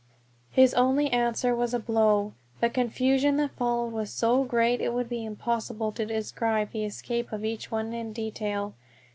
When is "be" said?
5.09-5.23